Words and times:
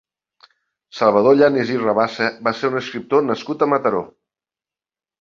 Salvador 0.99 1.37
Llanas 1.41 1.75
i 1.75 1.77
Rabassa 1.83 2.31
va 2.49 2.57
ser 2.63 2.73
un 2.75 2.83
escriptor 2.83 3.31
nascut 3.31 3.67
a 3.67 3.73
Mataró. 3.77 4.07